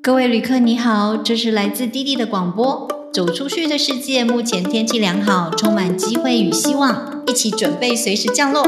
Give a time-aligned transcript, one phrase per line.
[0.00, 2.86] 各位旅客，你好，这是来自滴滴的广播。
[3.12, 8.62] 走出去的世界，目前天气良好，充满机会与希望，一起准备随时降落。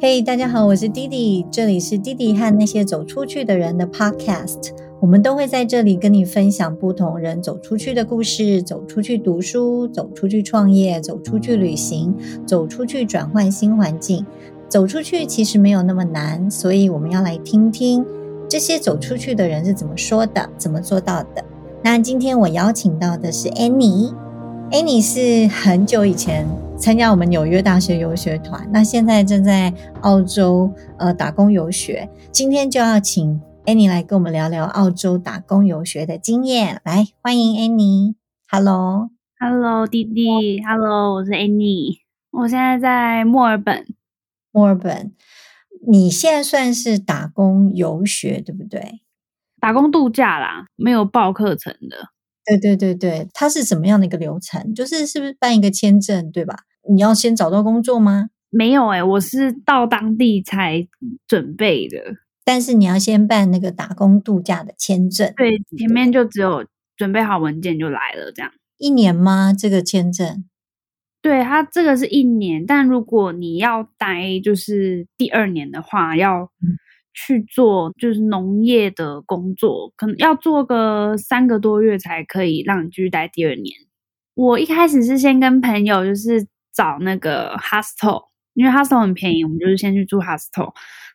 [0.00, 4.87] 嘿，大家好，我是弟弟，这里是弟弟和那些走出去的人的 Podcast。
[5.00, 14.26] 我们都会在这里跟你分享不同人走出去的故事，走出去读书，走出去创业，走出去旅行，走出去转换新环境。
[14.68, 18.04] 走出去其实没有那么难，所以我们要来听听
[18.48, 21.44] 这些走出去的人是怎么说的，怎么做到的。
[21.82, 26.46] 那今天我邀请到的是 Annie，Annie 是很久以前。
[26.76, 32.08] 参加我们纽约大学游学团，那现在正在澳洲呃打工游学。
[32.30, 36.80] 今天就要请 Annie 来跟我们聊聊澳洲打工游学的经验。
[36.86, 41.98] 来，欢迎 Annie，Hello，Hello，弟弟，Hello，我是 Annie，
[42.30, 43.84] 我现在在墨尔本。
[44.52, 45.12] 墨尔本，
[45.86, 49.02] 你现在算是打工游学对不对？
[49.60, 52.08] 打工度假啦，没有报课程的。
[52.46, 54.72] 对对对对，它是怎么样的一个流程？
[54.72, 56.56] 就是是不是办一个签证，对吧？
[56.88, 58.30] 你要先找到工作吗？
[58.48, 60.88] 没有哎，我是到当地才
[61.26, 61.98] 准备的。
[62.48, 65.30] 但是你要先办那个打工度假的签证。
[65.36, 66.64] 对，前面就只有
[66.96, 68.50] 准备好文件就来了，这样。
[68.78, 69.52] 一年吗？
[69.52, 70.46] 这个签证？
[71.20, 76.50] 对，它这个是一年，但如果你要待就是第二年的话，要
[77.12, 83.74] 去做就是农业的工作，可能要做个三个多月才可以让你继续待第二年。
[84.34, 86.46] 我一开始是先跟朋友就是。
[86.70, 88.22] 找那个 hostel，
[88.54, 90.72] 因为 hostel 很便宜，我们就是先去住 hostel，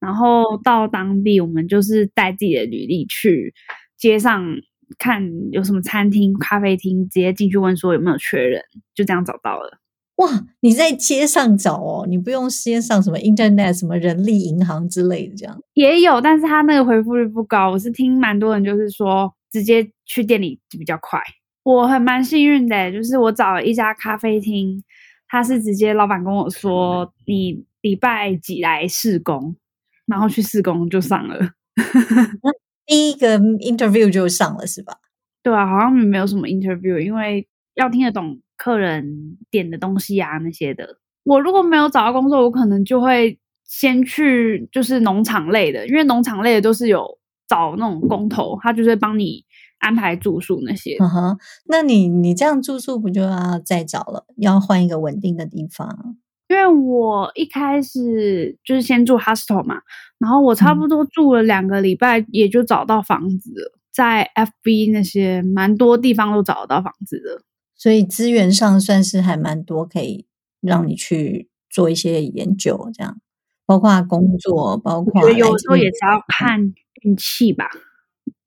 [0.00, 3.52] 然后到当地，我们就是带自己的履历去
[3.96, 4.44] 街上
[4.98, 8.62] 看有什么餐厅、咖啡厅，直接进去问说有没有缺人，
[8.94, 9.78] 就这样找到了。
[10.16, 10.28] 哇，
[10.60, 17.70] 你在街上找哦，你不用先上什么 internet、什么人力银行之类的，这样也有，但是他那个回复率不高。
[17.70, 21.20] 我是听蛮多人就是说，直接去店里就比较快。
[21.64, 24.82] 我很蛮幸运的，就是我找了一家咖啡厅。
[25.28, 29.56] 他是直接老板跟我说：“你礼拜几来试工，
[30.06, 31.38] 然后去试工就上了。
[32.86, 34.96] 第一个 interview 就上了是吧？
[35.42, 40.98] 对啊，好像没有什么 interview，因为要听得懂客人点的东西啊那些的。
[41.24, 47.18] 我如果没有找到工作，我可能就会先去就是农场类的，因为农场类的都是有
[47.48, 49.44] 找那种工头，他就是帮你。”
[49.78, 54.24] 安排住宿那些，嗯哼，那你你这样住宿不就要再找了？
[54.38, 56.16] 要换一个稳定的地方？
[56.48, 59.80] 因为我一开始就是先住 hostel 嘛，
[60.18, 63.72] 然后我差不多住了两个礼拜，也就找到房子了。
[63.92, 67.42] 在 FB 那些蛮多地方都找得到房子的，
[67.74, 70.26] 所以资源上算是还蛮多，可以
[70.60, 73.18] 让你去做一些研究，这样
[73.64, 77.70] 包括工作，包括有时候也是要看运气吧，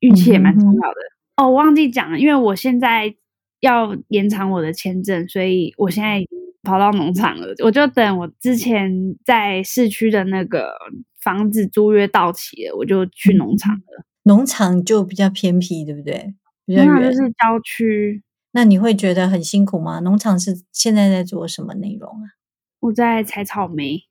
[0.00, 0.96] 运气也蛮重要的。
[1.36, 3.14] 哦，我忘记讲了，因为我现在
[3.60, 6.35] 要延长我的签证，所以我现在已经
[6.66, 7.46] 跑到农场了。
[7.64, 8.90] 我就等我之前
[9.24, 10.74] 在市区的那个
[11.20, 14.04] 房子租约到期了，我就去农场了。
[14.24, 16.34] 农场就比较偏僻，对不对？
[16.66, 18.22] 比较远，就是郊区。
[18.50, 20.00] 那你会觉得很辛苦吗？
[20.00, 22.34] 农场是现在在做什么内容啊？
[22.80, 24.02] 我在采草莓。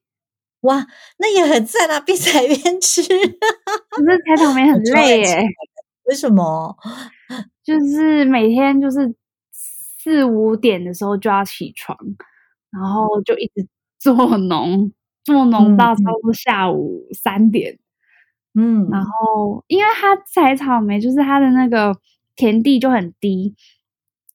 [0.61, 0.87] 哇，
[1.19, 3.01] 那也很赞啊，边采边吃。
[3.03, 5.43] 可是采草莓很 累耶。
[6.05, 6.75] 为什么？
[7.63, 9.13] 就是每天就是
[9.51, 11.97] 四五点的时候就要起床，
[12.75, 14.91] 然后就一直 做农，
[15.23, 17.79] 做农到差不多下午三点。
[18.53, 21.97] 嗯，然后因为他采草莓，就是他的那个
[22.35, 23.55] 田地就很低，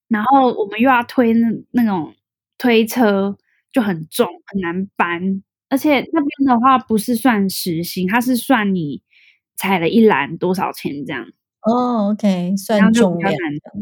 [0.08, 2.14] 然后我们又要推那那种
[2.58, 3.36] 推车，
[3.72, 5.42] 就很重，很难搬。
[5.68, 9.02] 而且那边的话不是算时薪，它是算你
[9.56, 11.26] 采了一篮多少钱这样。
[11.62, 13.32] 哦，OK，算重量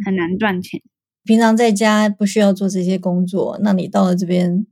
[0.05, 0.83] 很难赚钱。
[1.29, 4.67] 平常在家不需要做这些工作，那你到了这边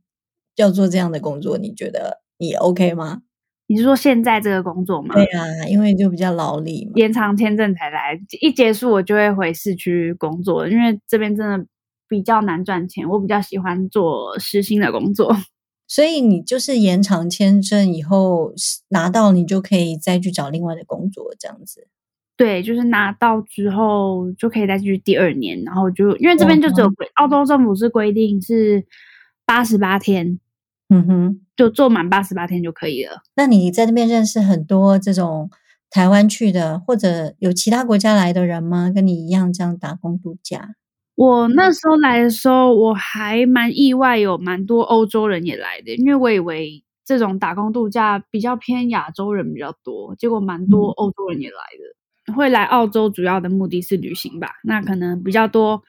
[0.56, 3.20] 要做这样的工作，你觉得你 OK 吗？
[3.66, 5.14] 你是说现在这个工作吗？
[5.14, 6.92] 对啊，因为就比较劳力嘛。
[6.94, 11.66] 延长签证才来，一结束我就会回市区工作，因为这边真的
[12.08, 13.06] 比较难赚钱。
[13.06, 15.36] 我比较喜欢做实薪的工作，
[15.86, 18.54] 所以你就是延长签证以后
[18.88, 21.86] 拿到，你就可以再去找另外的工作，这样子。
[22.36, 28.84] 对，就是拿到之后就可以再继续第二年，然后就因为这边就只有澳洲政府是规定是
[29.46, 30.38] 八十八天，
[30.90, 33.22] 嗯哼，就做满八十八天就可以了。
[33.36, 35.50] 那你在那边认识很多这种
[35.88, 38.92] 台湾去的，或者有其他国家来的人吗？
[38.94, 40.74] 跟你一样这样打工度假？
[41.14, 51.95] 我那时候来的时候，我还蛮意外，有蛮多欧洲人也来的，因为我以为这种打工度假比较偏亚洲人比较多，结果蛮多欧洲人也来的。
[52.34, 54.50] 会来澳洲主要的目的是旅行吧？
[54.64, 55.82] 那可能比较多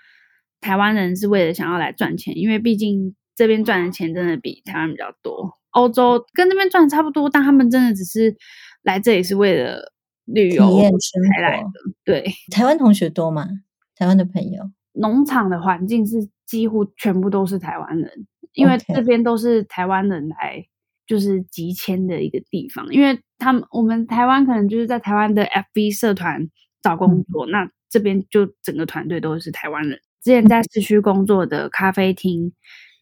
[0.61, 5.57] 台湾人是为了想要来赚钱，因为毕竟这边赚的钱真的比台湾比较多。
[5.71, 8.35] 欧洲跟那边赚的差不多，但他们真的只是
[8.83, 9.93] 来这里是为了
[10.25, 11.67] 旅游才来的。
[12.03, 13.47] 对，台湾同学多吗？
[13.95, 14.63] 台湾的朋友？
[14.93, 20.65] 农场的环境是几乎全部都是台湾人，因为这边都是台湾人来
[21.07, 22.85] 就是集签的一个地方。
[22.91, 26.47] 因为他们我们台湾可能就是在台湾的 FB 社团
[26.83, 29.97] 找工作，那这边就整个团队都是台湾人。
[30.21, 32.51] 之前在市区工作的咖啡厅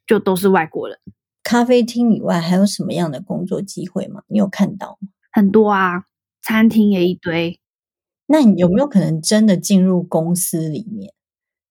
[0.06, 0.98] 就都是外国人。
[1.42, 4.22] 咖啡厅以外还有什么样的工作机会吗？
[4.28, 5.10] 你有看到吗？
[5.32, 6.04] 很多啊，
[6.42, 7.60] 餐厅也一堆。
[8.28, 11.14] 那你有没有可能真的进入公司里面？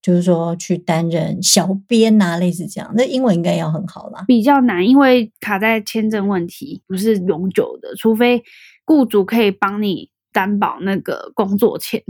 [0.04, 4.22] 就是说去担任小编啊，类似这样，那英文应该要很好啦。
[4.26, 8.42] 比较难，因为卡在签证问题，不是永久的，除非
[8.84, 12.02] 雇主可以帮你担保那个工作签，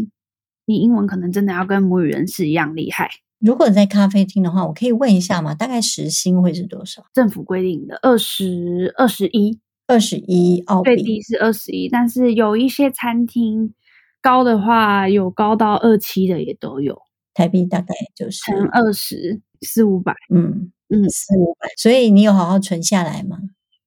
[0.67, 3.08] 你英文可能真的要跟母语人士一样厉害。
[3.38, 5.55] 如果你在咖啡厅的话，我可以问一下嘛？
[5.55, 7.05] 大概时薪会是多少？
[7.12, 13.73] 政府规定的二十二十一，二十一澳币，最低是二十一，但是有一些餐厅
[14.20, 17.04] 高的话，有高到二七的也都有。
[17.35, 21.69] 台币大概就是乘二十四五百，嗯嗯，四五百。
[21.77, 23.39] 所以你有好好存下来吗？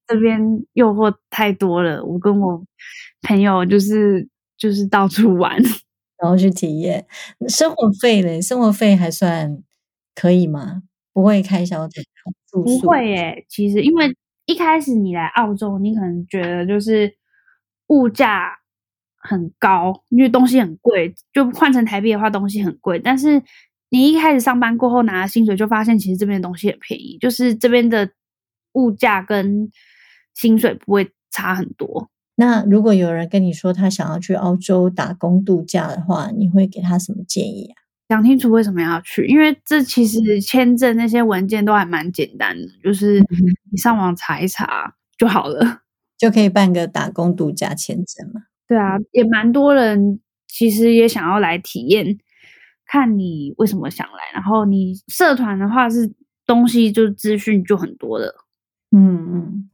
[0.05, 0.39] 这边
[0.73, 2.63] 诱惑太多了，我跟我
[3.21, 4.27] 朋友就是
[4.57, 5.57] 就是到处玩，
[6.21, 7.05] 然后去体验。
[7.47, 9.61] 生活费嘞，生活费还算
[10.15, 10.83] 可以吗？
[11.13, 12.63] 不会开销太高？
[12.63, 13.45] 不会耶。
[13.49, 14.15] 其实因为
[14.45, 17.13] 一开始你来澳洲，你可能觉得就是
[17.87, 18.56] 物价。
[19.27, 22.97] 很高，因为东西很贵，就换成台币的话，东西很贵。
[22.97, 23.41] 但是
[23.89, 28.09] 你一开始上班过后拿薪水，就发现其实这边的东西很便宜，就是这边的
[28.73, 29.69] 物价跟
[30.33, 32.09] 薪水不会差很多。
[32.35, 37.75] 那如果有人跟你说他想要去澳洲打工度假的话，你会给他什么建议啊？
[38.09, 43.19] 讲清楚为什么要去，因为这其实签证那些文件都还蛮简单的，就是
[43.69, 45.81] 你上网查一查就好了，
[46.17, 48.41] 就可以办个打工度假签证嘛。
[48.67, 52.17] 对啊，也蛮多人其实也想要来体验，
[52.85, 54.31] 看你为什么想来。
[54.33, 56.11] 然后你社团的话是
[56.45, 58.35] 东西就资讯就很多的，
[58.91, 59.69] 嗯嗯，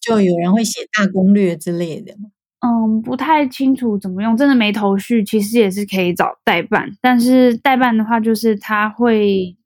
[0.00, 2.14] 就有人会写大攻略之类的
[2.60, 5.22] 嗯，不太清楚怎么用，真的没头绪。
[5.22, 9.56] 其实也是可以找代办，但是代办的话就是他会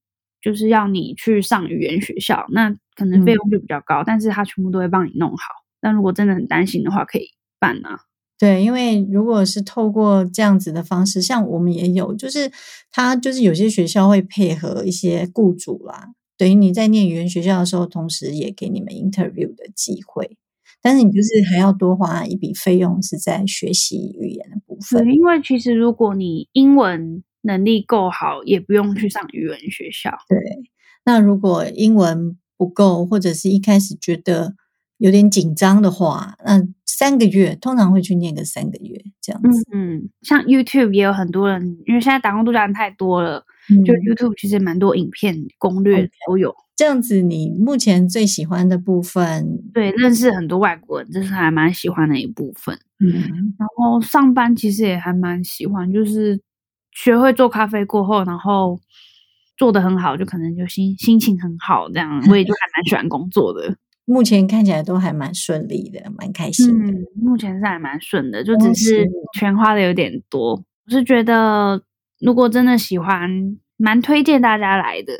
[0.42, 5.44] 就是要你去上语言学校，那可能费用就比较高，但是他全部都会帮你弄好。
[5.80, 7.28] 但如果真的很担心的话，可以
[7.58, 8.00] 办啊。
[8.42, 12.50] 对，因为如果是透过这样子的方式，像我们也有，就是
[12.90, 20.36] 他就是有些学校会配合一些雇主啦，等于你在念语言学校的时候，同时也给你们 interview 的机会，
[20.82, 25.06] 但是你就是还要多花一笔费用是在学习语言的部分。
[25.14, 30.10] 因为其实如果你英文能力够好，也不用去上语言学校。
[30.28, 30.36] 对，
[31.04, 34.54] 那如果英文不够，或者是一开始觉得。
[34.98, 36.62] 有点紧张的话，那
[36.98, 39.66] 三个月通常会去念个三个月这样子。
[39.72, 43.42] 嗯，像 YouTube 也有很多人，因为现在打工度假人太多了，
[43.86, 46.54] 就 YouTube 其实蛮多影片攻略都有。
[46.76, 49.62] 这样子，你目前最喜欢的部分？
[49.72, 52.78] 对，认识很多外国人，这是还蛮喜欢的一部分。
[52.98, 53.12] 嗯，
[53.58, 56.40] 然后上班其实也还蛮喜欢，就是
[56.92, 58.78] 学会做咖啡过后，然后
[59.56, 63.76] 做的很好，就可能就心心情很好，这样我也就还蛮喜欢工作的。
[64.04, 66.92] 目前看起来都还蛮顺利的，蛮开心的。
[67.14, 70.54] 目前是还蛮顺的，就只是钱花的有点多。
[70.86, 71.80] 我是觉得，
[72.20, 75.12] 如果真的喜欢，蛮推荐大家来的，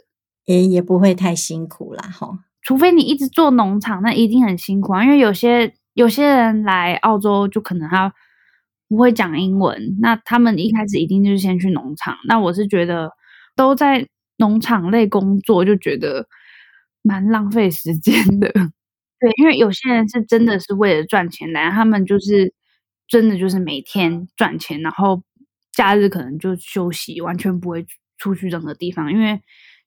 [0.46, 2.28] 也也不会太辛苦啦，哈。
[2.60, 5.04] 除非你一直做农场，那一定很辛苦啊。
[5.04, 8.12] 因为有些有些人来澳洲，就可能他
[8.88, 12.16] 不会讲英文，那他们一开始一定就是先去农场。
[12.26, 13.12] 那我是觉得，
[13.54, 14.08] 都在
[14.38, 16.26] 农场类工作，就觉得。
[17.02, 18.48] 蛮浪费时间的，
[19.20, 22.52] 对，因为有些人是真的是为了赚钱来，他们就是
[23.06, 25.22] 真的就是每天赚钱，然后
[25.72, 27.84] 假日可能就休息，完全不会
[28.18, 29.40] 出去任何地方，因为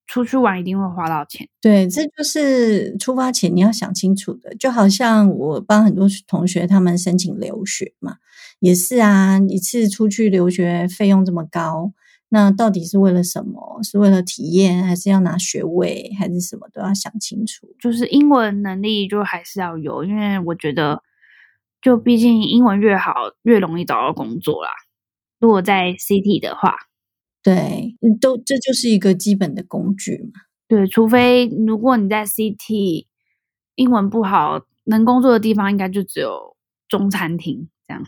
[0.07, 1.47] 出去玩一定会花到钱。
[1.61, 8.17] 对，这就是出发前你要想清楚的，就好像我帮很多同学他们申请留学嘛，
[8.59, 11.93] 也是啊，一次出去留学费用这么高。
[12.35, 13.79] 那到底是为了什么？
[13.81, 17.65] 是为了体验，还是要拿学位，还是什么都要想清楚。
[17.79, 21.01] 就是英文能力就还是要有，因为我觉得
[21.81, 23.13] 就毕竟英文越好，
[23.43, 24.69] 越容易找到工作啦。
[25.39, 26.75] 如果在 CT 的话，
[27.41, 30.41] 对，都这就是一个基本的工具嘛。
[30.67, 33.05] 对，除非如果你在 CT
[33.75, 36.57] 英文不好，能工作的地方应该就只有
[36.89, 38.03] 中餐厅这样。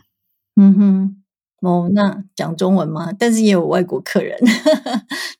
[0.56, 1.22] 嗯哼，
[1.60, 3.12] 哦，那讲中文吗？
[3.18, 4.38] 但是也有外国客人。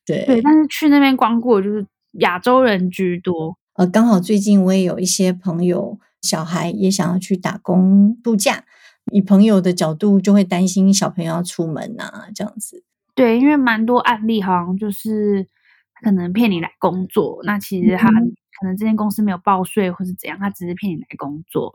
[0.04, 1.86] 对对，但是去那边光顾就是
[2.20, 3.56] 亚洲人居多。
[3.74, 8.64] 呃，刚好最近我也有一些朋友小孩也想要去打工度假，
[9.12, 12.82] 以朋友的角度就会担心小朋友要出门啊，这样子。
[13.14, 15.46] 对，因为蛮多案例好像就是
[16.02, 21.72] 可能骗你来工作，那其实他可能这间公司没有报税或是怎样，他只是骗你来工作。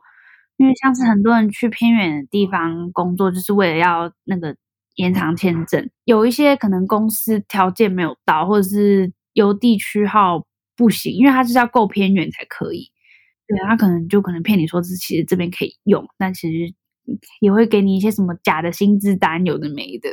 [0.58, 4.56] 因为像是很多人去偏远的地方工作，就是为了要那个
[4.96, 5.90] 延长签证。
[6.06, 10.46] 有一些可能公司条件没有到，或者是邮地区号
[10.76, 12.92] 不行，因为它是要够偏远才可以。
[13.46, 16.74] 对他可能就可能骗你说是其实这边可以用，但其实
[17.42, 20.10] 也会给你一些什么假的薪资单，有的没的。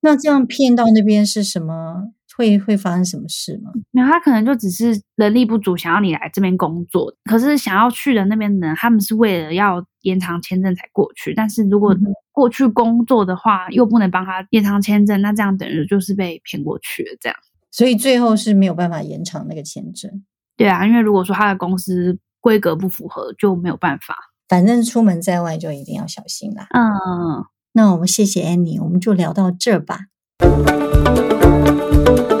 [0.00, 2.12] 那这样骗到那边是什么？
[2.36, 3.70] 会会发生什么事吗？
[3.90, 7.12] 没有，他可能就只是人力不足，想要你来这边工作。
[7.24, 11.34] 可是想要去的那边人，他们是为了要延长签证才过去。
[11.34, 11.96] 但是如果
[12.32, 17.16] 过去工作的话，又不能帮他延长签证，那这样等于就是被骗过去了。
[17.20, 17.36] 这样，
[17.70, 20.24] 所以最后是没有办法延长那个签证。
[20.56, 24.16] 对啊，因为如果说他的公司规格不符合，就没有办法。
[24.48, 26.66] 反正出门在外就一定要小心啦。
[26.70, 27.44] 嗯。
[27.74, 30.00] 那我们谢谢 Annie，我们就聊到这吧。
[31.92, 32.31] Thank you.